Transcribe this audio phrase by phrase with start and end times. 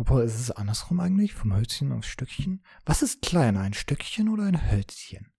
[0.00, 1.34] Obwohl, ist es andersrum eigentlich?
[1.34, 2.62] Vom Hölzchen aufs Stückchen?
[2.86, 5.30] Was ist kleiner, ein Stückchen oder ein Hölzchen?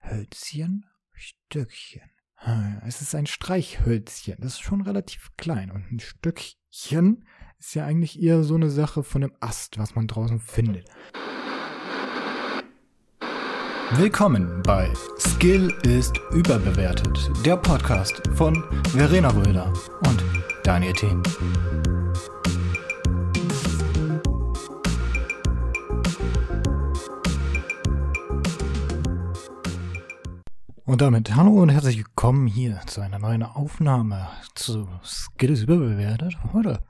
[0.00, 2.10] Hölzchen, Stückchen.
[2.34, 4.38] Hm, es ist ein Streichhölzchen.
[4.40, 5.70] Das ist schon relativ klein.
[5.70, 7.24] Und ein Stückchen
[7.60, 10.88] ist ja eigentlich eher so eine Sache von einem Ast, was man draußen findet.
[13.92, 19.72] Willkommen bei Skill ist überbewertet, der Podcast von Verena Röder
[20.08, 20.24] und
[20.64, 21.22] Daniel Thien.
[30.92, 36.36] Und damit hallo und herzlich willkommen hier zu einer neuen Aufnahme zu Skills überbewertet.
[36.52, 36.84] Heute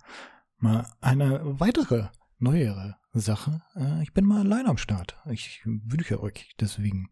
[0.59, 2.09] mal eine weitere,
[2.41, 3.63] neuere Sache.
[3.77, 5.17] Äh, ich bin mal allein am Start.
[5.31, 7.11] Ich wünsche euch deswegen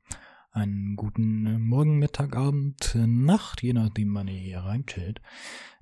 [0.51, 5.21] einen guten Morgen, Mittag, Abend, Nacht, je nachdem, wann ihr hier reinchillt.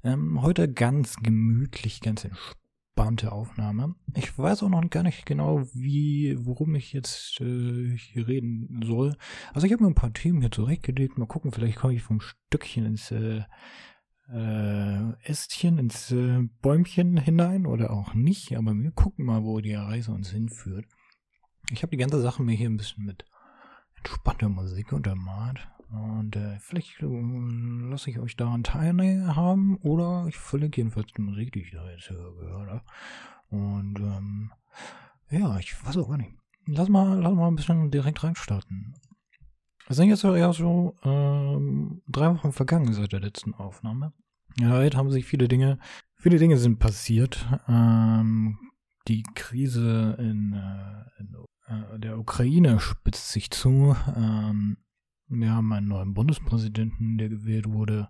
[0.05, 2.67] Ähm, heute ganz gemütlich, ganz entspannt
[2.98, 3.95] entspannte Aufnahme.
[4.15, 9.17] Ich weiß auch noch gar nicht genau, wie, worum ich jetzt äh, hier reden soll.
[9.55, 11.17] Also ich habe mir ein paar Themen hier zurechtgelegt.
[11.17, 13.42] Mal gucken, vielleicht komme ich vom Stückchen ins äh,
[14.33, 18.56] äh, Ästchen, ins äh, Bäumchen hinein oder auch nicht.
[18.56, 20.87] Aber wir gucken mal, wo die Reise uns hinführt.
[21.70, 23.25] Ich habe die ganze Sache mir hier ein bisschen mit
[23.97, 25.69] entspannter Musik untermalt.
[25.91, 27.06] Und äh, vielleicht äh,
[27.91, 32.08] lasse ich euch daran teilhaben oder ich verlinke jedenfalls die Musik, die ich da jetzt
[32.08, 32.83] gehört habe.
[33.48, 34.53] Und ähm,
[35.31, 36.33] ja, ich weiß auch gar nicht.
[36.66, 38.94] Lass mal, lass mal ein bisschen direkt reinstarten.
[39.89, 44.12] Es sind jetzt ja so ähm, drei Wochen vergangen seit der letzten Aufnahme.
[44.61, 45.78] Ja, jetzt haben sich viele Dinge,
[46.16, 47.47] viele Dinge sind passiert.
[47.69, 48.59] Ähm,
[49.06, 51.34] die Krise in, äh, in
[51.69, 53.97] äh, der Ukraine spitzt sich zu.
[54.14, 54.77] Ähm,
[55.29, 58.09] wir haben einen neuen Bundespräsidenten, der gewählt wurde.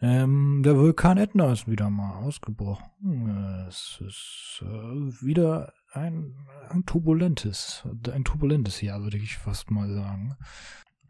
[0.00, 3.30] Ähm, der Vulkan Etna ist wieder mal ausgebrochen.
[3.68, 6.34] Es ist äh, wieder ein,
[6.68, 10.36] ein turbulentes, ein turbulentes Jahr, würde ich fast mal sagen.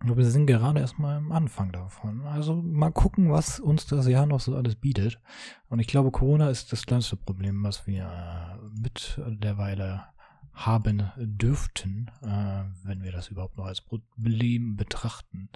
[0.05, 2.27] Wir sind gerade erstmal am Anfang davon.
[2.27, 5.21] Also mal gucken, was uns das Jahr noch so alles bietet.
[5.69, 10.05] Und ich glaube, Corona ist das kleinste Problem, was wir äh, mit derweile
[10.53, 15.49] haben dürften, äh, wenn wir das überhaupt noch als Problem betrachten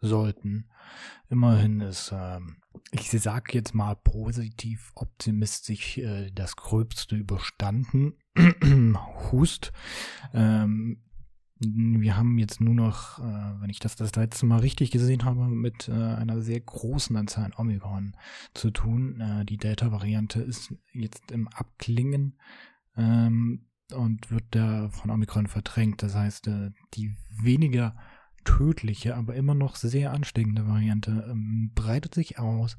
[0.00, 0.68] sollten.
[1.28, 2.40] Immerhin ist, äh,
[2.92, 8.14] ich sage jetzt mal positiv optimistisch, äh, das Gröbste überstanden.
[9.30, 9.72] Hust.
[10.32, 11.02] Ähm,
[11.62, 15.46] wir haben jetzt nur noch, äh, wenn ich das das letzte Mal richtig gesehen habe,
[15.46, 18.16] mit äh, einer sehr großen Anzahl an Omikron
[18.54, 19.20] zu tun.
[19.20, 22.38] Äh, die Delta-Variante ist jetzt im Abklingen.
[22.96, 26.02] Ähm, und wird da von Omikron verdrängt.
[26.02, 27.96] Das heißt, äh, die weniger
[28.44, 32.76] tödliche, aber immer noch sehr ansteckende Variante ähm, breitet sich aus.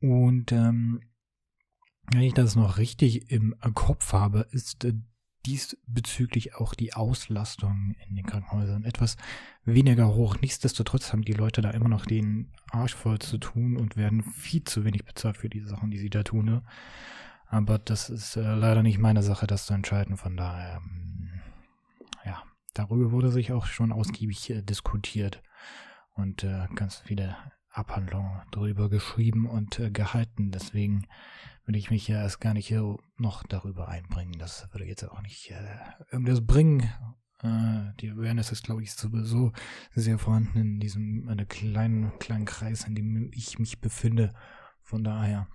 [0.00, 1.00] Und ähm,
[2.10, 4.94] wenn ich das noch richtig im Kopf habe, ist äh,
[5.46, 9.16] diesbezüglich auch die Auslastung in den Krankenhäusern etwas
[9.64, 10.36] weniger hoch.
[10.40, 14.62] Nichtsdestotrotz haben die Leute da immer noch den Arsch voll zu tun und werden viel
[14.64, 16.44] zu wenig bezahlt für die Sachen, die sie da tun.
[16.44, 16.62] Ne?
[17.52, 20.16] Aber das ist äh, leider nicht meine Sache, das zu entscheiden.
[20.16, 21.42] Von daher, ähm,
[22.24, 22.42] ja,
[22.72, 25.42] darüber wurde sich auch schon ausgiebig äh, diskutiert
[26.14, 27.36] und äh, ganz viele
[27.68, 30.50] Abhandlungen darüber geschrieben und äh, gehalten.
[30.50, 31.06] Deswegen
[31.66, 34.38] würde ich mich ja erst gar nicht hier noch darüber einbringen.
[34.38, 35.76] Das würde jetzt auch nicht äh,
[36.10, 36.90] irgendwas bringen.
[37.42, 39.52] Äh, die Awareness ist, glaube ich, sowieso
[39.94, 44.32] sehr vorhanden in diesem kleinen, kleinen Kreis, in dem ich mich befinde.
[44.80, 45.48] Von daher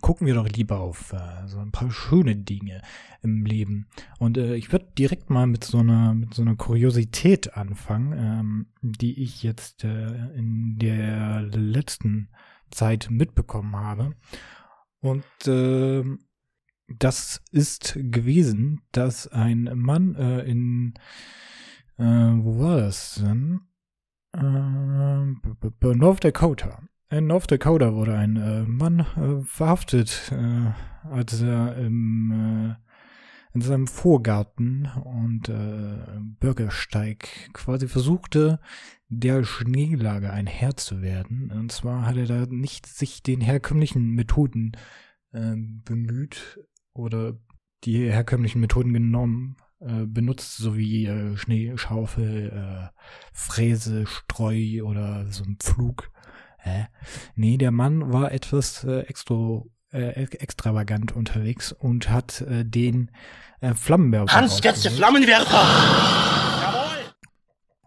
[0.00, 2.82] gucken wir doch lieber auf äh, so ein paar schöne Dinge
[3.22, 3.88] im Leben.
[4.18, 8.66] Und äh, ich würde direkt mal mit so einer mit so einer Kuriosität anfangen, ähm,
[8.82, 12.30] die ich jetzt äh, in der letzten
[12.70, 14.14] Zeit mitbekommen habe.
[15.00, 16.04] Und äh,
[16.98, 20.94] das ist gewesen, dass ein Mann äh, in
[21.98, 23.60] äh, wo war das denn?
[24.32, 31.76] Äh, North Dakota in North Dakota wurde ein äh, Mann äh, verhaftet, äh, als er
[31.76, 38.60] im, äh, in seinem Vorgarten und äh, Bürgersteig quasi versuchte,
[39.08, 41.50] der Schneelage ein Herr zu werden.
[41.50, 44.72] Und zwar hat er da nicht sich den herkömmlichen Methoden
[45.32, 46.60] äh, bemüht
[46.92, 47.36] oder
[47.84, 52.88] die herkömmlichen Methoden genommen, benutzt, so wie äh, Schneeschaufel, äh,
[53.32, 56.10] Fräse, Streu oder so ein Pflug
[56.62, 56.88] Hä?
[57.34, 59.62] Nee, der Mann war etwas äh, extra,
[59.92, 63.10] äh, extravagant unterwegs und hat äh, den
[63.60, 64.34] äh, Flammenwerfer.
[64.34, 65.62] Hans, jetzt der Flammenwerfer!
[66.62, 67.14] Jawohl!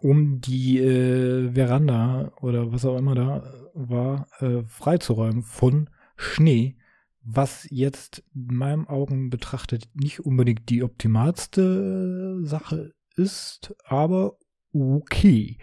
[0.02, 3.44] Um die äh, Veranda oder was auch immer da
[3.74, 6.78] war, äh, freizuräumen von Schnee,
[7.22, 14.38] was jetzt in meinen Augen betrachtet nicht unbedingt die optimalste Sache ist, aber
[14.74, 15.58] okay.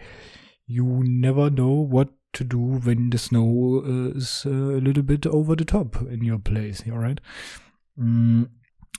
[0.65, 5.55] You never know what to do when the snow uh, is a little bit over
[5.57, 7.21] the top in your place, alright?
[7.95, 8.45] Mm.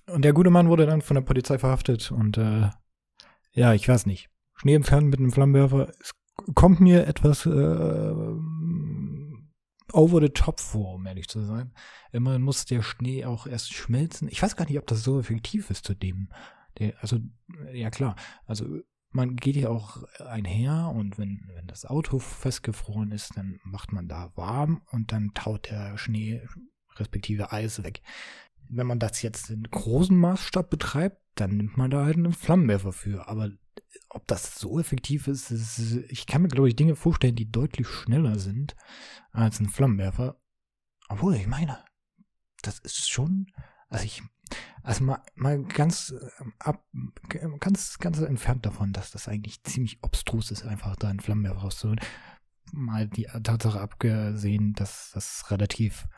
[0.09, 2.71] Und der gute Mann wurde dann von der Polizei verhaftet und äh,
[3.53, 4.29] ja, ich weiß nicht.
[4.55, 6.13] Schnee entfernen mit einem Flammenwerfer es
[6.55, 8.15] kommt mir etwas äh,
[9.93, 11.73] over the top vor, um ehrlich zu sein.
[12.13, 14.29] Immerhin muss der Schnee auch erst schmelzen.
[14.29, 16.31] Ich weiß gar nicht, ob das so effektiv ist zu dem.
[16.79, 17.19] Der, also,
[17.73, 18.81] ja klar, also
[19.13, 24.09] man geht ja auch einher und wenn, wenn das Auto festgefroren ist, dann macht man
[24.09, 26.43] da warm und dann taut der Schnee
[26.97, 28.03] respektive Eis weg.
[28.69, 32.93] Wenn man das jetzt in großem Maßstab betreibt, dann nimmt man da halt einen Flammenwerfer
[32.93, 33.29] für.
[33.29, 33.51] Aber
[34.09, 37.89] ob das so effektiv ist, ist ich kann mir, glaube ich, Dinge vorstellen, die deutlich
[37.89, 38.77] schneller sind
[39.31, 40.41] als ein Flammenwerfer.
[41.09, 41.79] Obwohl, ich meine,
[42.63, 43.47] das ist schon,
[43.89, 44.23] also ich,
[44.83, 46.85] also mal, mal ganz ähm, ab,
[47.61, 52.01] ganz, ganz entfernt davon, dass das eigentlich ziemlich obstrus ist, einfach da einen Flammenwerfer rauszuholen.
[52.73, 56.09] Mal die Tatsache abgesehen, dass das relativ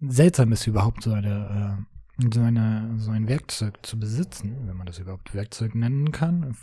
[0.00, 1.86] seltsam ist, überhaupt so eine,
[2.20, 6.56] äh, so eine, so ein Werkzeug zu besitzen, wenn man das überhaupt Werkzeug nennen kann.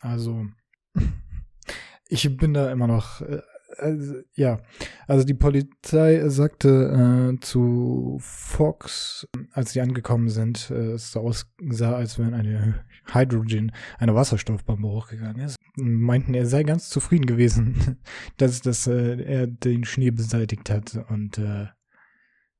[0.00, 0.46] Also,
[2.08, 3.42] ich bin da immer noch äh,
[3.78, 4.60] also, ja,
[5.06, 12.18] also die Polizei sagte äh, zu Fox, als sie angekommen sind, äh, es aussah, als
[12.18, 15.56] wenn eine Hydrogen, eine Wasserstoffbombe hochgegangen ist.
[15.76, 17.98] Meinten, er sei ganz zufrieden gewesen,
[18.36, 21.66] dass, dass äh, er den Schnee beseitigt hat und äh,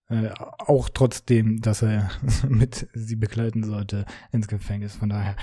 [0.08, 2.10] äh, auch trotzdem, dass er
[2.48, 4.96] mit sie begleiten sollte ins Gefängnis.
[4.96, 5.36] Von daher,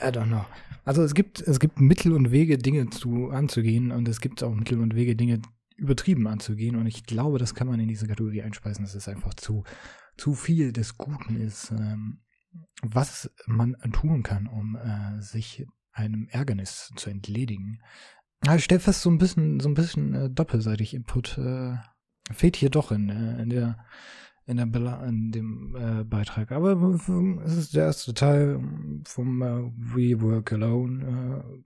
[0.00, 0.44] I don't know.
[0.84, 4.54] Also es gibt, es gibt Mittel und Wege, Dinge zu anzugehen und es gibt auch
[4.54, 5.40] Mittel und Wege, Dinge
[5.76, 6.76] übertrieben anzugehen.
[6.76, 9.64] Und ich glaube, das kann man in diese Kategorie einspeisen, dass es einfach zu,
[10.16, 12.20] zu viel des Guten ist, ähm,
[12.82, 17.80] was man tun kann, um äh, sich einem Ärgernis zu entledigen.
[18.54, 21.76] ich stelle fest, so ein bisschen, so ein bisschen äh, doppelseitig Input äh,
[22.32, 23.78] fehlt hier doch in, äh, in der
[24.46, 26.50] in, der in dem äh, Beitrag.
[26.50, 26.72] Aber
[27.44, 28.60] es ist der erste Teil
[29.04, 31.62] vom äh, We Work Alone äh,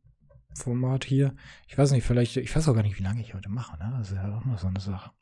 [0.54, 1.34] Format hier.
[1.66, 3.78] Ich weiß nicht, vielleicht, ich weiß auch gar nicht, wie lange ich heute mache.
[3.78, 3.94] Ne?
[3.98, 5.12] Das ist ja auch noch so eine Sache.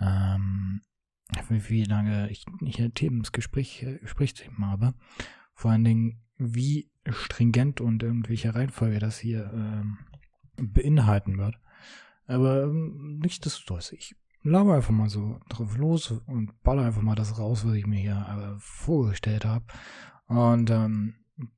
[0.00, 0.82] Ähm,
[1.48, 4.94] wie, wie lange ich hier Themensgespräch äh, Gesprächsthemen habe.
[5.54, 9.98] Vor allen Dingen, wie stringent und in welcher Reihenfolge das hier ähm,
[10.56, 11.56] beinhalten wird.
[12.26, 17.38] Aber ähm, nichtsdestotrotz, ich laber einfach mal so drauf los und baller einfach mal das
[17.38, 19.64] raus, was ich mir hier äh, vorgestellt habe.
[20.26, 21.14] Und ähm,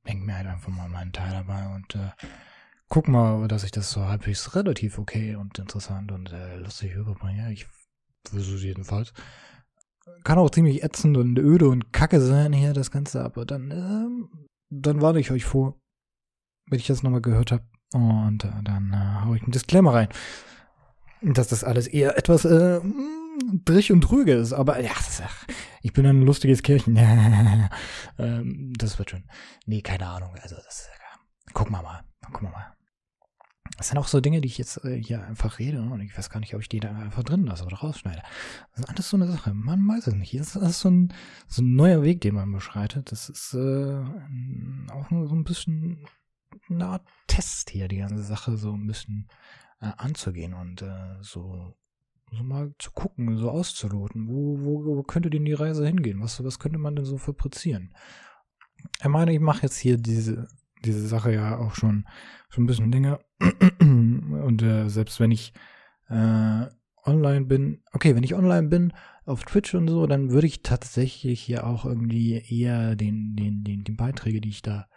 [0.06, 2.11] denk mir halt einfach mal meinen Teil dabei und äh,
[2.88, 7.53] guck mal, dass ich das so halbwegs relativ okay und interessant und äh, lustig überbringe.
[7.53, 7.67] Ich
[8.25, 9.12] versuche es jedenfalls.
[10.23, 14.38] Kann auch ziemlich ätzend und öde und kacke sein hier, das Ganze, aber dann, äh,
[14.71, 15.79] dann warne ich euch vor,
[16.69, 17.65] wenn ich das nochmal gehört habe.
[17.93, 20.09] Und äh, dann äh, hau ich einen Disclaimer rein
[21.34, 22.81] dass das alles eher etwas äh,
[23.64, 24.52] drich und trüge ist.
[24.52, 24.93] Aber ja,
[25.82, 26.96] ich bin ein lustiges Kirchen.
[28.19, 29.25] ähm, das wird schon.
[29.67, 30.34] Nee, keine Ahnung.
[30.43, 32.05] Also das, äh, gucken wir mal.
[32.32, 32.73] Gucken wir mal.
[33.76, 36.31] Das sind auch so Dinge, die ich jetzt äh, hier einfach rede und ich weiß
[36.31, 38.23] gar nicht, ob ich die da einfach drin lasse oder rausschneide.
[38.73, 39.52] Das ist alles so eine Sache.
[39.52, 40.38] Man weiß es nicht.
[40.38, 41.12] Das ist so ein,
[41.46, 43.12] so ein neuer Weg, den man beschreitet.
[43.12, 44.00] Das ist äh,
[44.93, 46.06] auch so ein bisschen
[46.71, 49.28] eine Art Test hier, die ganze Sache so ein bisschen
[49.80, 51.75] äh, anzugehen und äh, so,
[52.33, 56.21] so mal zu gucken, so auszuloten, wo, wo, wo könnte denn die Reise hingehen?
[56.21, 57.95] Was, was könnte man denn so fabrizieren?
[59.00, 60.49] Ich meine, ich mache jetzt hier diese,
[60.85, 62.06] diese Sache ja auch schon,
[62.49, 63.21] schon ein bisschen länger.
[63.80, 65.52] Und äh, selbst wenn ich
[66.09, 66.66] äh,
[67.04, 68.92] online bin, okay, wenn ich online bin
[69.25, 73.85] auf Twitch und so, dann würde ich tatsächlich hier auch irgendwie eher den, den, den,
[73.85, 74.88] den Beiträge, die ich da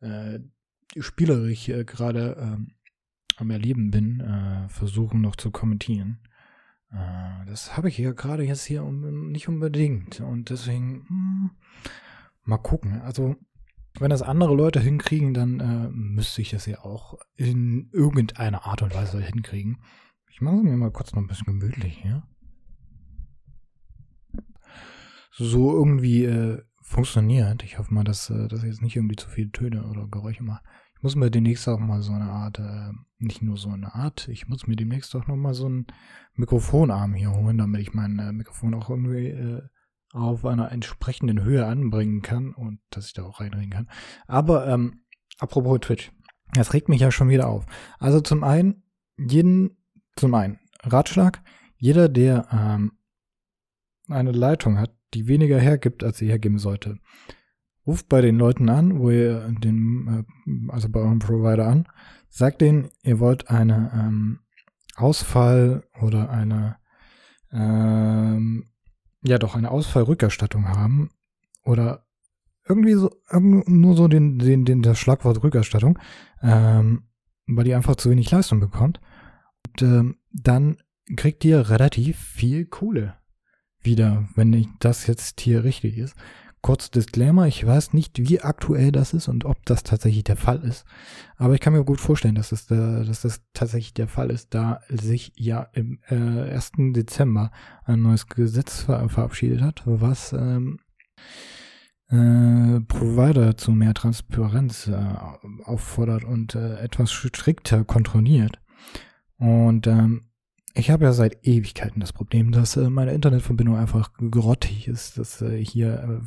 [0.00, 0.40] äh,
[0.98, 2.74] spielerisch äh, gerade ähm,
[3.36, 6.20] am Erleben bin, äh, versuchen noch zu kommentieren.
[6.90, 10.20] Äh, das habe ich ja gerade jetzt hier um, nicht unbedingt.
[10.20, 11.50] Und deswegen mh, hm,
[12.44, 13.00] mal gucken.
[13.02, 13.36] Also,
[13.98, 18.82] wenn das andere Leute hinkriegen, dann äh, müsste ich das ja auch in irgendeiner Art
[18.82, 19.82] und Weise hinkriegen.
[20.30, 22.26] Ich mache es mir mal kurz noch ein bisschen gemütlich hier.
[25.30, 27.62] So irgendwie äh, funktioniert.
[27.62, 30.62] Ich hoffe mal, dass, äh, ich jetzt nicht irgendwie zu viele Töne oder Geräusche mache
[31.04, 34.48] muss mir demnächst auch mal so eine Art, äh, nicht nur so eine Art, ich
[34.48, 35.86] muss mir demnächst auch noch mal so einen
[36.32, 39.62] Mikrofonarm hier holen, damit ich mein äh, Mikrofon auch irgendwie äh,
[40.14, 43.90] auf einer entsprechenden Höhe anbringen kann und dass ich da auch reinreden kann.
[44.26, 45.04] Aber ähm,
[45.38, 46.10] apropos Twitch,
[46.54, 47.66] das regt mich ja schon wieder auf.
[47.98, 48.82] Also zum einen,
[49.18, 49.76] jeden,
[50.16, 51.42] zum einen, Ratschlag,
[51.76, 52.92] jeder, der ähm,
[54.08, 56.98] eine Leitung hat, die weniger hergibt, als sie hergeben sollte.
[57.86, 61.86] Ruft bei den Leuten an, wo ihr den, äh, also bei eurem Provider an,
[62.28, 64.40] sagt denen, ihr wollt eine ähm,
[64.96, 66.76] Ausfall oder eine,
[67.52, 68.70] ähm,
[69.22, 71.10] ja doch, eine Ausfallrückerstattung haben
[71.64, 72.06] oder
[72.66, 73.10] irgendwie so,
[73.40, 75.98] nur so den, den, den, das Schlagwort Rückerstattung,
[76.42, 77.04] ähm,
[77.46, 79.00] weil ihr einfach zu wenig Leistung bekommt.
[79.66, 80.78] Und ähm, dann
[81.16, 83.14] kriegt ihr relativ viel Kohle
[83.82, 86.16] wieder, wenn das jetzt hier richtig ist.
[86.64, 90.64] Kurz Disclaimer, ich weiß nicht, wie aktuell das ist und ob das tatsächlich der Fall
[90.64, 90.86] ist.
[91.36, 94.54] Aber ich kann mir gut vorstellen, dass das, der, dass das tatsächlich der Fall ist,
[94.54, 96.72] da sich ja im äh, 1.
[96.94, 97.50] Dezember
[97.84, 100.78] ein neues Gesetz ver verabschiedet hat, was ähm,
[102.08, 105.14] äh, Provider zu mehr Transparenz äh,
[105.64, 108.58] auffordert und äh, etwas strikter kontrolliert.
[109.36, 110.22] Und ähm,
[110.72, 115.42] ich habe ja seit Ewigkeiten das Problem, dass äh, meine Internetverbindung einfach grottig ist, dass
[115.42, 116.26] äh, hier äh,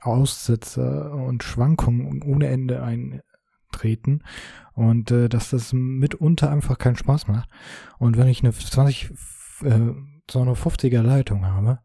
[0.00, 4.22] Aussetzer und Schwankungen ohne Ende eintreten
[4.74, 7.48] und äh, dass das mitunter einfach keinen Spaß macht.
[7.98, 9.10] Und wenn ich eine 20,
[9.62, 9.92] äh,
[10.30, 11.80] so eine 50er Leitung habe,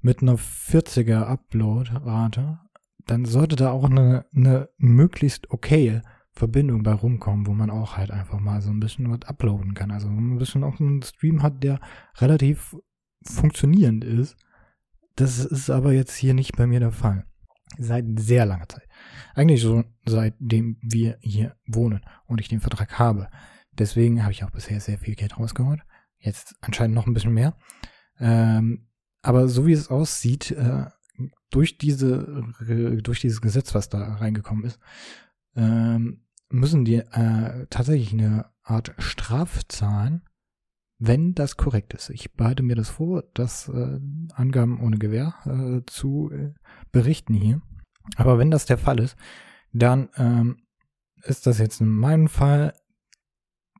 [0.00, 2.58] mit einer 40er Upload-Rate,
[3.06, 8.10] dann sollte da auch eine, eine möglichst okaye Verbindung bei rumkommen, wo man auch halt
[8.10, 9.90] einfach mal so ein bisschen was uploaden kann.
[9.90, 11.80] Also ein bisschen auch einen Stream hat, der
[12.18, 12.76] relativ
[13.22, 14.36] funktionierend ist.
[15.16, 17.26] Das ist aber jetzt hier nicht bei mir der Fall.
[17.78, 18.88] Seit sehr langer Zeit.
[19.34, 23.28] Eigentlich so seitdem wir hier wohnen und ich den Vertrag habe.
[23.72, 25.80] Deswegen habe ich auch bisher sehr viel Geld rausgeholt.
[26.18, 27.56] Jetzt anscheinend noch ein bisschen mehr.
[28.18, 28.88] Ähm,
[29.22, 30.86] aber so wie es aussieht, äh,
[31.50, 32.44] durch diese,
[33.02, 34.78] durch dieses Gesetz, was da reingekommen ist,
[35.56, 40.22] ähm, müssen die äh, tatsächlich eine Art Straf zahlen,
[41.00, 42.10] wenn das korrekt ist.
[42.10, 43.98] Ich behalte mir das vor, das äh,
[44.34, 46.52] Angaben ohne Gewähr äh, zu äh,
[46.92, 47.62] berichten hier.
[48.16, 49.16] Aber wenn das der Fall ist,
[49.72, 50.62] dann ähm,
[51.22, 52.74] ist das jetzt in meinem Fall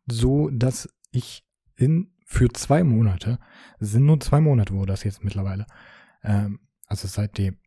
[0.07, 1.47] so, dass ich
[1.77, 3.39] in für zwei Monate,
[3.81, 5.67] sind nur zwei Monate, wo das jetzt mittlerweile,
[6.23, 7.59] ähm, also seitdem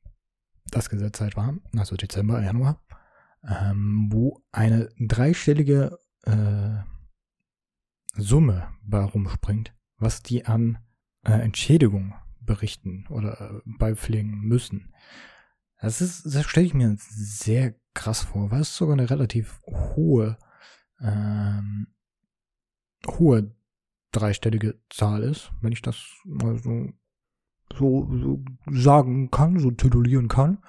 [0.71, 2.81] das Gesetz halt war, also Dezember, Januar,
[3.47, 6.92] ähm, wo eine dreistellige äh,
[8.15, 10.77] Summe bei rumspringt, was die an
[11.23, 14.93] äh, Entschädigung berichten oder äh, beipflegen müssen.
[15.81, 20.37] Das ist, das stelle ich mir sehr krass vor, weil es sogar eine relativ hohe,
[21.01, 21.87] ähm,
[23.07, 23.53] hohe
[24.11, 26.93] dreistellige Zahl ist, wenn ich das mal so,
[27.77, 30.63] so, so sagen kann, so titulieren kann.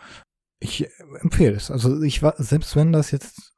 [0.58, 0.88] Ich
[1.20, 1.70] empfehle es.
[1.70, 3.54] Also ich war, selbst wenn das jetzt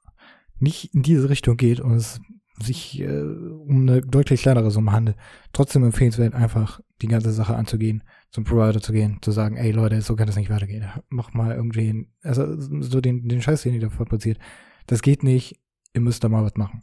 [0.59, 2.21] nicht in diese Richtung geht und es
[2.59, 5.17] sich äh, um eine deutlich kleinere Summe handelt,
[5.53, 10.01] trotzdem empfehlenswert, einfach die ganze Sache anzugehen, zum Provider zu gehen, zu sagen, ey Leute,
[10.01, 10.87] so kann das nicht weitergehen.
[11.09, 14.39] Mach mal irgendwie, also so den, den Scheiß, den ihr da fabriziert.
[14.87, 15.61] Das geht nicht,
[15.93, 16.83] ihr müsst da mal was machen.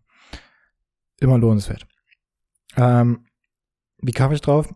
[1.20, 1.88] Immer lohnenswert.
[2.76, 3.26] Ähm,
[4.02, 4.74] wie kam ich drauf?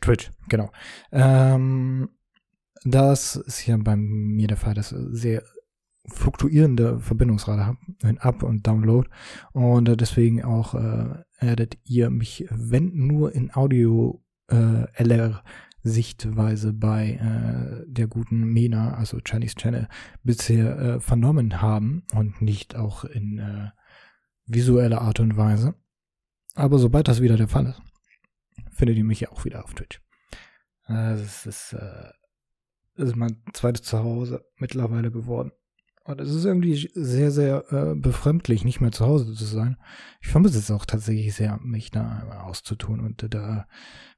[0.00, 0.70] Twitch, genau.
[1.10, 2.10] Ähm,
[2.84, 5.42] das ist hier bei mir der Fall, dass sehr
[6.06, 9.08] fluktuierende Verbindungsrate habe, ein Up- und Download.
[9.52, 15.42] Und äh, deswegen auch äh, werdet ihr mich, wenn nur in Audio äh, LR
[15.84, 19.88] Sichtweise bei äh, der guten MENA, also Chinese Channel,
[20.22, 23.70] bisher äh, vernommen haben und nicht auch in äh,
[24.46, 25.74] visueller Art und Weise.
[26.54, 27.82] Aber sobald das wieder der Fall ist,
[28.70, 30.00] findet ihr mich ja auch wieder auf Twitch.
[30.86, 32.10] Äh, das ist, äh,
[32.94, 35.50] das ist mein zweites Zuhause mittlerweile geworden.
[36.04, 39.76] Und es ist irgendwie sehr, sehr äh, befremdlich, nicht mehr zu Hause zu sein.
[40.20, 43.66] Ich vermisse es auch tatsächlich sehr, mich da auszutun und da,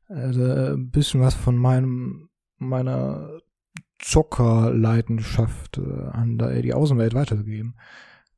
[0.08, 3.38] äh, da ein bisschen was von meinem, meiner
[3.98, 7.76] Zockerleidenschaft äh, an die Außenwelt weiterzugeben.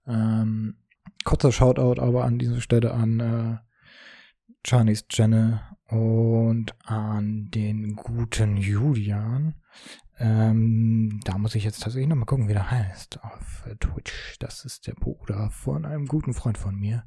[0.07, 0.77] Ähm,
[1.25, 3.57] kurzer Shoutout aber an dieser Stelle an äh,
[4.65, 9.55] Chinese Channel und an den guten Julian.
[10.19, 14.37] Ähm, da muss ich jetzt tatsächlich nochmal gucken, wie der heißt auf Twitch.
[14.39, 17.05] Das ist der Bruder von einem guten Freund von mir.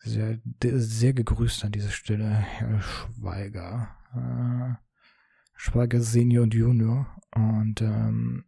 [0.00, 3.88] Sehr, sehr gegrüßt an dieser Stelle, Herr Schweiger.
[4.14, 4.74] Äh,
[5.54, 7.06] Schweiger Senior und Junior.
[7.34, 8.44] Und ähm,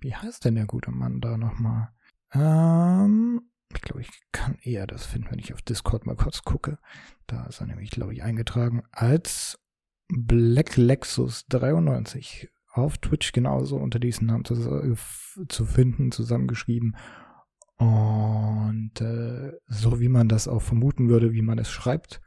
[0.00, 1.90] wie heißt denn der gute Mann da nochmal?
[2.32, 3.42] Ähm,
[3.72, 6.78] ich glaube, ich kann eher das finden, wenn ich auf Discord mal kurz gucke.
[7.26, 9.58] Da ist er nämlich, glaube ich, eingetragen als
[10.08, 14.96] Black Lexus 93 auf Twitch genauso unter diesen Namen zu,
[15.48, 16.96] zu finden, zusammengeschrieben.
[17.76, 22.20] Und äh, so wie man das auch vermuten würde, wie man es schreibt.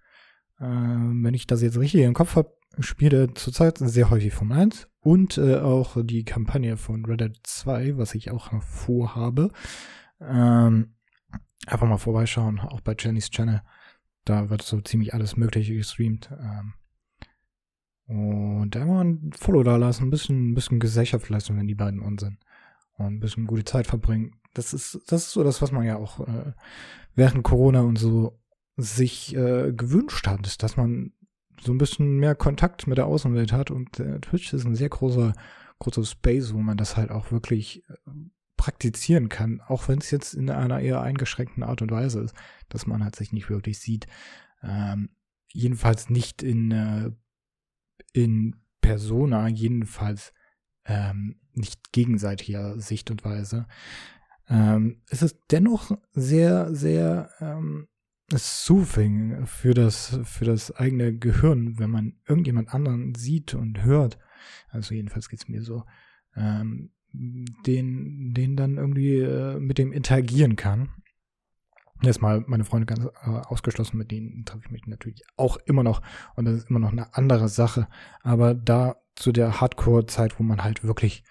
[0.60, 4.58] Äh, wenn ich das jetzt richtig im Kopf habe, spielt er zurzeit sehr häufig Formel
[4.58, 9.52] 1 und äh, auch die Kampagne von Red Dead 2, was ich auch vorhabe.
[10.22, 10.96] Ähm,
[11.66, 13.62] einfach mal vorbeischauen, auch bei Jennys Channel.
[14.26, 16.30] Da wird so ziemlich alles Mögliche gestreamt.
[16.32, 16.74] Ähm,
[18.08, 21.76] und da mal ein Follow da lassen, ein bisschen, ein bisschen Gesellschaft leisten, wenn die
[21.76, 22.38] beiden on sind.
[22.94, 24.36] Und ein bisschen gute Zeit verbringen.
[24.54, 26.54] Das ist, das ist so das, was man ja auch äh,
[27.16, 28.40] während Corona und so
[28.78, 31.12] sich äh, gewünscht hat, ist, dass man
[31.62, 34.90] so ein bisschen mehr Kontakt mit der Außenwelt hat und äh, Twitch ist ein sehr
[34.90, 35.34] großer,
[35.80, 38.12] großer Space, wo man das halt auch wirklich äh,
[38.56, 42.36] praktizieren kann, auch wenn es jetzt in einer eher eingeschränkten Art und Weise ist,
[42.70, 44.08] dass man halt sich nicht wirklich sieht.
[44.64, 45.10] Ähm,
[45.52, 47.12] jedenfalls nicht in, äh,
[48.14, 50.34] in Persona, jedenfalls
[50.86, 53.68] ähm, nicht gegenseitiger Sicht und Weise.
[54.50, 57.88] Ähm, es ist dennoch sehr, sehr ähm,
[58.32, 64.18] soothing für das, für das eigene Gehirn, wenn man irgendjemand anderen sieht und hört.
[64.70, 65.84] Also jedenfalls geht's mir so.
[66.36, 70.90] Ähm, den, den dann irgendwie äh, mit dem interagieren kann.
[72.04, 76.02] Erstmal meine Freunde ganz äh, ausgeschlossen, mit denen treffe ich mich natürlich auch immer noch.
[76.36, 77.88] Und das ist immer noch eine andere Sache.
[78.22, 81.24] Aber da zu der Hardcore-Zeit, wo man halt wirklich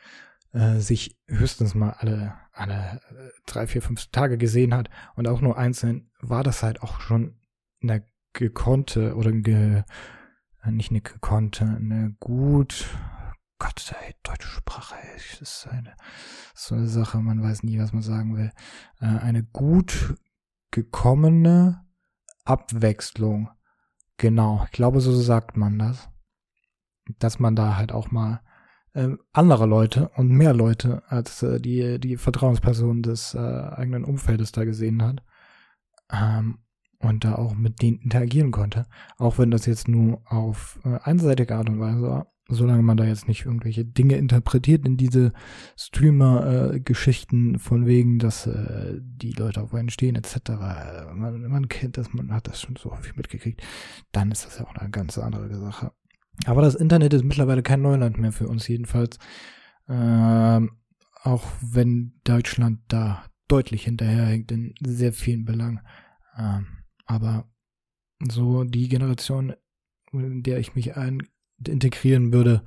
[0.52, 5.40] äh, sich höchstens mal alle, alle äh, drei, vier, fünf Tage gesehen hat und auch
[5.40, 7.36] nur einzeln, war das halt auch schon
[7.82, 9.84] eine gekonnte oder ge,
[10.64, 12.86] äh, nicht eine gekonnte, eine gut
[13.58, 14.96] Gott, ey, deutsche Sprache,
[15.40, 15.94] ist eine,
[16.54, 18.52] so eine Sache, man weiß nie, was man sagen will.
[19.00, 20.14] Äh, eine gut
[20.70, 21.84] gekommene
[22.44, 23.50] Abwechslung.
[24.16, 26.08] Genau, ich glaube, so sagt man das.
[27.18, 28.40] Dass man da halt auch mal
[28.92, 34.52] äh, andere Leute und mehr Leute als äh, die, die Vertrauensperson des äh, eigenen Umfeldes
[34.52, 35.22] da gesehen hat.
[36.10, 36.58] Ähm,
[36.98, 38.86] und da auch mit denen interagieren konnte.
[39.18, 43.04] Auch wenn das jetzt nur auf äh, einseitige Art und Weise war solange man da
[43.04, 45.32] jetzt nicht irgendwelche Dinge interpretiert in diese
[45.76, 50.50] Streamer-Geschichten äh, von wegen, dass äh, die Leute auf einen stehen etc.
[51.14, 53.62] Man, man kennt das, man hat das schon so häufig mitgekriegt,
[54.12, 55.92] dann ist das ja auch eine ganz andere Sache.
[56.44, 59.18] Aber das Internet ist mittlerweile kein Neuland mehr für uns jedenfalls.
[59.88, 60.72] Ähm,
[61.22, 65.80] auch wenn Deutschland da deutlich hinterherhängt in sehr vielen Belangen.
[66.38, 66.66] Ähm,
[67.06, 67.48] aber
[68.30, 69.54] so die Generation,
[70.12, 71.22] in der ich mich ein,
[71.64, 72.64] integrieren würde,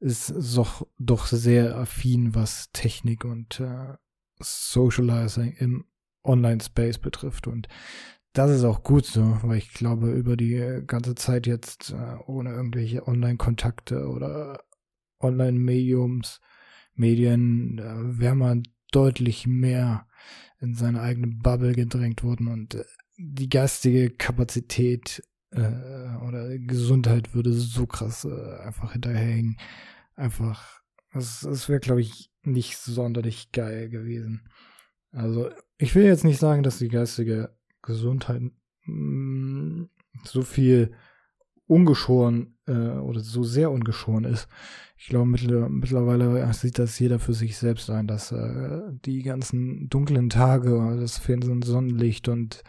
[0.00, 3.94] ist doch, doch sehr affin, was Technik und äh,
[4.40, 5.84] Socializing im
[6.24, 7.46] Online-Space betrifft.
[7.46, 7.68] Und
[8.32, 12.50] das ist auch gut so, weil ich glaube, über die ganze Zeit jetzt äh, ohne
[12.50, 14.64] irgendwelche Online-Kontakte oder
[15.20, 16.40] Online-Mediums,
[16.94, 20.06] Medien, äh, wäre man deutlich mehr
[20.60, 22.84] in seine eigene Bubble gedrängt worden und äh,
[23.16, 25.22] die geistige Kapazität
[25.54, 29.58] äh, oder Gesundheit würde so krass äh, einfach hinterherhängen.
[30.16, 30.80] Einfach,
[31.12, 34.48] es, es wäre, glaube ich, nicht sonderlich geil gewesen.
[35.12, 38.42] Also, ich will jetzt nicht sagen, dass die geistige Gesundheit
[38.84, 39.90] mh, mm,
[40.24, 40.92] so viel
[41.66, 44.48] ungeschoren äh, oder so sehr ungeschoren ist.
[44.96, 49.88] Ich glaube, mittler, mittlerweile sieht das jeder für sich selbst ein, dass äh, die ganzen
[49.88, 52.62] dunklen Tage, das Fernsehen, Sonnenlicht und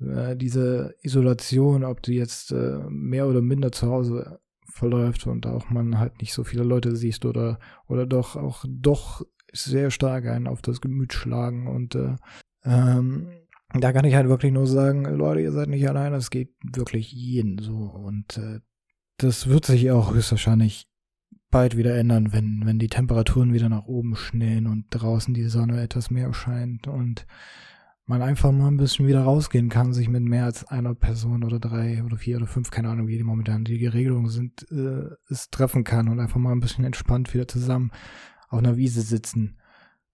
[0.00, 5.98] diese Isolation, ob die jetzt äh, mehr oder minder zu Hause verläuft und auch man
[5.98, 10.62] halt nicht so viele Leute siehst oder oder doch auch doch sehr stark einen auf
[10.62, 12.16] das Gemüt schlagen und äh,
[12.64, 13.28] ähm,
[13.74, 17.12] da kann ich halt wirklich nur sagen, Leute, ihr seid nicht alleine, es geht wirklich
[17.12, 18.60] jeden so und äh,
[19.18, 20.86] das wird sich auch höchstwahrscheinlich
[21.50, 25.82] bald wieder ändern, wenn wenn die Temperaturen wieder nach oben schnellen und draußen die Sonne
[25.82, 27.26] etwas mehr scheint und
[28.10, 31.60] man einfach mal ein bisschen wieder rausgehen kann, sich mit mehr als einer Person oder
[31.60, 35.48] drei oder vier oder fünf, keine Ahnung, wie die momentan die Regelungen sind, äh, es
[35.50, 37.92] treffen kann und einfach mal ein bisschen entspannt wieder zusammen
[38.48, 39.60] auf einer Wiese sitzen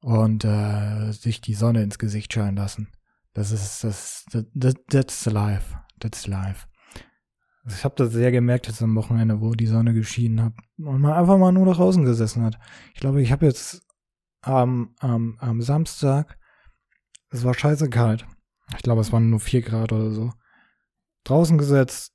[0.01, 2.89] und äh, sich die Sonne ins Gesicht scheinen lassen.
[3.33, 6.67] Das ist das, das that's life, that's life.
[7.65, 11.01] Also ich habe das sehr gemerkt jetzt am Wochenende, wo die Sonne geschienen hat und
[11.01, 12.59] man einfach mal nur nach draußen gesessen hat.
[12.93, 13.81] Ich glaube, ich habe jetzt
[14.43, 16.39] am, am, am Samstag
[17.31, 18.27] es war scheiße kalt.
[18.75, 20.33] Ich glaube, es waren nur vier Grad oder so.
[21.25, 22.13] Draußen gesetzt,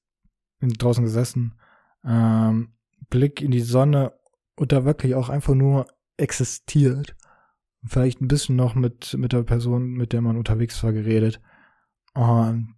[0.59, 1.55] draußen gesessen,
[2.03, 2.73] ähm,
[3.09, 4.13] Blick in die Sonne
[4.55, 7.15] und da wirklich auch einfach nur existiert.
[7.83, 11.41] Vielleicht ein bisschen noch mit, mit der Person, mit der man unterwegs war, geredet.
[12.13, 12.75] Und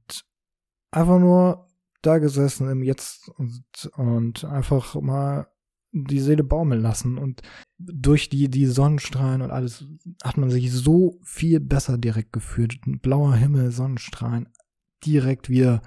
[0.91, 1.67] einfach nur
[2.01, 3.63] da gesessen im Jetzt und,
[3.95, 5.47] und einfach mal
[5.93, 7.41] die Seele baumeln lassen und
[7.77, 9.85] durch die, die Sonnenstrahlen und alles
[10.23, 12.79] hat man sich so viel besser direkt gefühlt.
[13.01, 14.49] Blauer Himmel, Sonnenstrahlen,
[15.05, 15.81] direkt wieder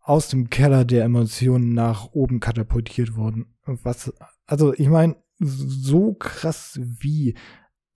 [0.00, 3.54] aus dem Keller der Emotionen nach oben katapultiert wurden.
[3.64, 4.12] Was,
[4.46, 7.36] also ich meine, so krass wie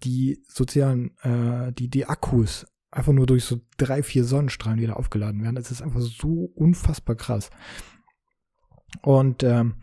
[0.05, 5.43] die sozialen, äh, die, die Akkus einfach nur durch so drei, vier Sonnenstrahlen wieder aufgeladen
[5.43, 5.57] werden.
[5.57, 7.51] Das ist einfach so unfassbar krass.
[9.03, 9.77] Und ähm,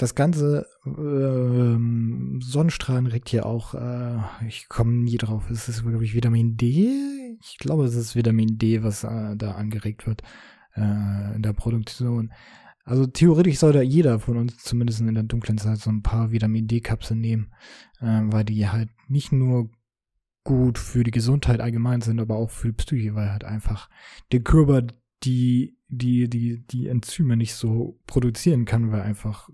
[0.00, 6.04] das ganze ähm, Sonnenstrahlen regt hier auch, äh, ich komme nie drauf, es ist, glaube
[6.04, 7.36] ich, Vitamin D.
[7.42, 10.22] Ich glaube, es ist Vitamin D, was äh, da angeregt wird
[10.74, 12.32] äh, in der Produktion.
[12.84, 16.66] Also theoretisch sollte jeder von uns zumindest in der dunklen Zeit so ein paar Vitamin
[16.66, 17.52] D-Kapseln nehmen,
[18.00, 19.70] äh, weil die halt nicht nur
[20.44, 23.90] gut für die Gesundheit allgemein sind, aber auch für die Psyche, weil halt einfach
[24.32, 24.82] der Körper
[25.22, 29.50] die, die, die, die Enzyme nicht so produzieren kann, weil einfach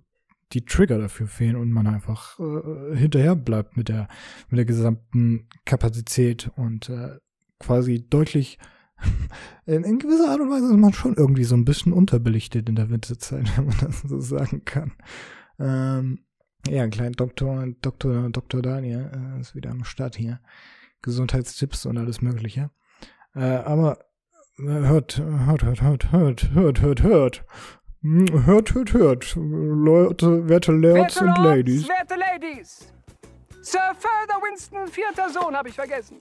[0.53, 4.09] die Trigger dafür fehlen und man einfach äh, hinterher bleibt mit der,
[4.49, 7.19] mit der gesamten Kapazität und äh,
[7.59, 8.59] quasi deutlich
[9.67, 12.77] in, in, gewisser Art und Weise ist man schon irgendwie so ein bisschen unterbelichtet in
[12.77, 14.93] der Winterzeit, wenn man das so sagen kann.
[15.59, 16.21] Ähm,
[16.69, 20.41] ja, kleiner Doktor, Doktor, Doktor Daniel äh, ist wieder am Start hier.
[21.03, 22.71] Gesundheitstipps und alles Mögliche.
[23.35, 23.99] Äh, aber
[24.59, 27.45] äh, hört, hört, hört, hört, hört, hört, hört, hört.
[28.07, 29.37] Hört, hört, hört.
[29.37, 31.89] Leute, werte Lords und Ladies.
[31.89, 32.93] Werte Ladies.
[33.63, 36.19] Sir Further Winston, vierter Sohn, habe ich vergessen.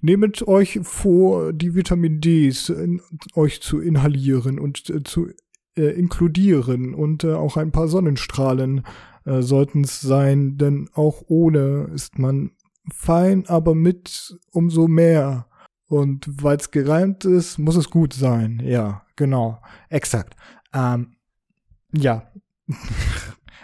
[0.00, 3.02] Nehmt euch vor, die Vitamin Ds in,
[3.34, 5.28] euch zu inhalieren und äh, zu
[5.76, 8.86] äh, inkludieren und äh, auch ein paar Sonnenstrahlen
[9.26, 12.52] äh, sollten es sein, denn auch ohne ist man
[12.90, 15.48] fein, aber mit umso mehr.
[15.92, 18.62] Und weil es gereimt ist, muss es gut sein.
[18.64, 19.60] Ja, genau.
[19.90, 20.36] Exakt.
[20.72, 21.16] Ähm,
[21.92, 22.32] ja.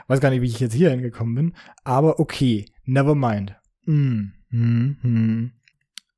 [0.09, 1.57] Weiß gar nicht, wie ich jetzt hier hingekommen bin.
[1.85, 2.67] Aber okay.
[2.85, 3.57] Never mind.
[3.87, 5.53] Mm, mm, mm.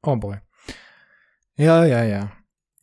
[0.02, 0.38] Oh boy.
[1.54, 2.32] Ja, ja, ja.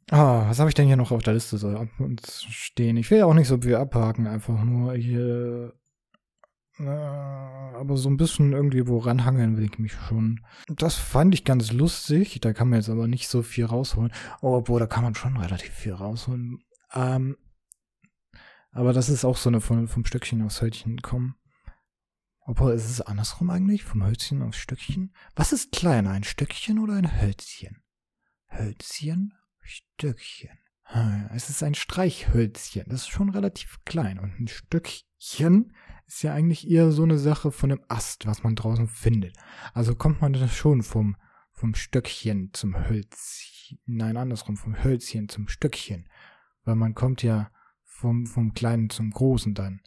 [0.09, 2.95] Ah, was habe ich denn hier noch auf der Liste so ab und stehen?
[2.95, 5.73] Ich will ja auch nicht so viel abhaken, einfach nur hier
[6.79, 10.45] aber so ein bisschen irgendwie wo ranhangeln will ich mich schon.
[10.67, 12.39] Das fand ich ganz lustig.
[12.41, 14.11] Da kann man jetzt aber nicht so viel rausholen.
[14.41, 16.59] Oh, obwohl, da kann man schon relativ viel rausholen.
[16.93, 17.37] Ähm,
[18.71, 21.35] aber das ist auch so eine von, vom Stöckchen aufs Hölzchen kommen.
[22.41, 23.83] Obwohl, ist es andersrum eigentlich?
[23.83, 25.13] Vom Hölzchen aufs Stöckchen?
[25.35, 27.81] Was ist kleiner, ein Stöckchen oder ein Hölzchen?
[28.49, 30.57] Hölzchen, Stöckchen.
[30.83, 32.85] Hm, es ist ein Streichhölzchen.
[32.87, 34.19] Das ist schon relativ klein.
[34.19, 38.55] Und ein Stöckchen ist ja eigentlich eher so eine Sache von dem Ast, was man
[38.55, 39.35] draußen findet.
[39.73, 41.17] Also kommt man da schon vom,
[41.51, 43.79] vom Stöckchen zum Hölzchen.
[43.85, 46.07] Nein, andersrum, vom Hölzchen zum Stöckchen.
[46.63, 47.51] Weil man kommt ja
[47.83, 49.81] vom, vom Kleinen zum Großen dann.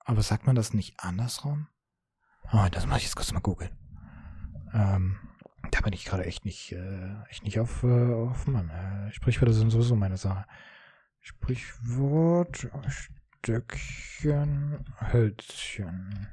[0.00, 1.68] Aber sagt man das nicht andersrum?
[2.52, 3.70] Oh, das muss ich jetzt kurz mal googeln.
[4.72, 5.16] Ähm,
[5.70, 8.70] da bin ich gerade echt nicht, äh, echt nicht auf, äh, auf Mann.
[8.70, 10.46] Äh, Sprichwörter sind sowieso meine Sache.
[11.20, 12.68] Sprichwort,
[13.42, 16.28] Stöckchen, Hölzchen.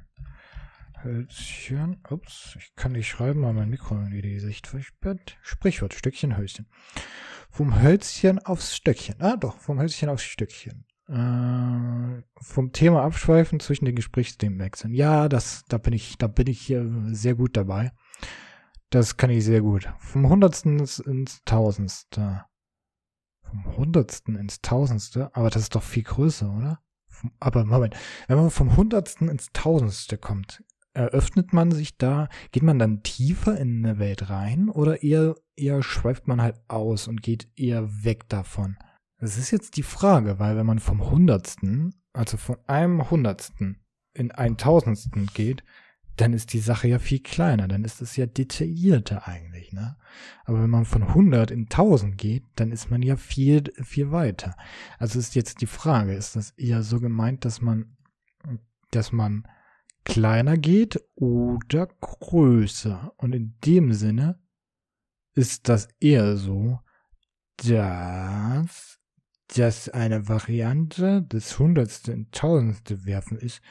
[1.02, 5.38] Hölzchen, ups, ich kann nicht schreiben, weil mein Mikro in die Sicht versperrt.
[5.40, 6.66] Sprichwort, Stückchen, Hölzchen.
[7.48, 9.14] Vom Hölzchen aufs Stöckchen.
[9.20, 10.84] Ah, doch, vom Hölzchen aufs Stückchen.
[11.08, 14.92] Äh, vom Thema abschweifen, zwischen den Gesprächsthemen wechseln.
[14.92, 17.92] Ja, das, da bin ich, da bin ich hier sehr gut dabei.
[18.90, 19.88] Das kann ich sehr gut.
[19.98, 22.44] Vom Hundertsten ins Tausendste.
[23.40, 25.34] Vom Hundertsten ins Tausendste?
[25.34, 26.82] Aber das ist doch viel größer, oder?
[27.40, 30.62] Aber Moment, wenn man vom Hundertsten ins Tausendste kommt,
[30.94, 35.82] eröffnet man sich da, geht man dann tiefer in eine Welt rein oder eher, eher
[35.82, 38.76] schweift man halt aus und geht eher weg davon?
[39.20, 43.80] Das ist jetzt die Frage, weil wenn man vom Hundertsten, also von einem Hundertsten
[44.14, 45.62] in ein Tausendsten geht,
[46.20, 49.96] dann ist die Sache ja viel kleiner, dann ist es ja detaillierter eigentlich, ne?
[50.44, 54.56] Aber wenn man von 100 in 1000 geht, dann ist man ja viel, viel weiter.
[54.98, 57.96] Also ist jetzt die Frage, ist das eher so gemeint, dass man,
[58.90, 59.46] dass man
[60.04, 63.12] kleiner geht oder größer?
[63.16, 64.40] Und in dem Sinne
[65.34, 66.80] ist das eher so,
[67.58, 68.98] dass
[69.56, 73.62] das eine Variante des Hundertste in Tausendste werfen ist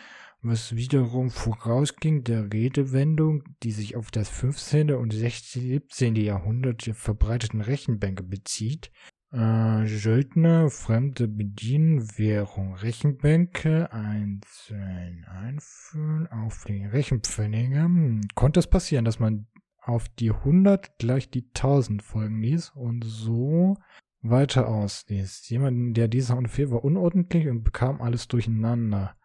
[0.47, 4.91] was wiederum vorausging der Redewendung, die sich auf das 15.
[4.91, 5.62] und 16.
[5.62, 6.15] 17.
[6.15, 8.91] Jahrhundert verbreiteten Rechenbänke bezieht.
[9.31, 18.21] Äh, Söldner, Fremde bedienen Währung, Rechenbänke einzeln einführen auf die Rechenpfennige.
[18.36, 19.47] Konnte es passieren, dass man
[19.81, 23.77] auf die 100 gleich die 1000 folgen ließ und so
[24.21, 25.49] weiter ausließ.
[25.49, 29.17] Jemand, der dieser Unfehl war unordentlich und bekam alles durcheinander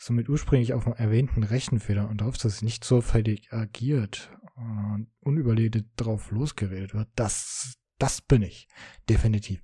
[0.00, 5.84] somit ursprünglich auf dem erwähnten Rechenfehler und darauf, dass es nicht sorgfältig agiert und unüberlegt
[5.96, 8.66] drauf losgeredet wird, das, das bin ich.
[9.08, 9.62] Definitiv.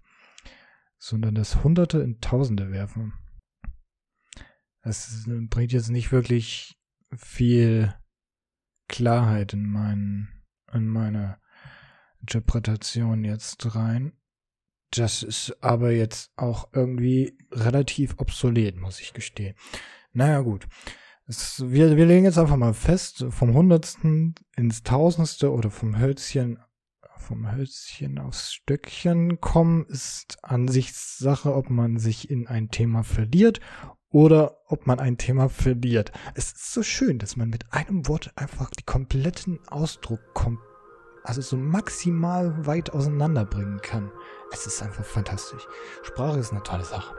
[0.99, 3.13] sondern das Hunderte in Tausende werfen.
[4.83, 6.79] Es bringt jetzt nicht wirklich
[7.15, 7.95] viel
[8.89, 10.29] Klarheit in, mein,
[10.73, 11.41] in meine
[12.21, 14.13] Interpretation jetzt rein.
[14.91, 19.57] Das ist aber jetzt auch irgendwie relativ obsolet, muss ich gestehen.
[20.17, 20.67] Naja, gut.
[21.27, 26.59] Es, wir, wir legen jetzt einfach mal fest, vom Hundertsten ins Tausendste oder vom Hölzchen,
[27.19, 33.61] vom Hölzchen aufs Stöckchen kommen, ist Ansichtssache, ob man sich in ein Thema verliert
[34.09, 36.13] oder ob man ein Thema verliert.
[36.35, 40.61] Es ist so schön, dass man mit einem Wort einfach die kompletten Ausdruck kommt,
[41.25, 44.11] also so maximal weit auseinanderbringen kann.
[44.51, 45.67] Es ist einfach fantastisch.
[46.05, 47.15] Sprache ist eine tolle Sache.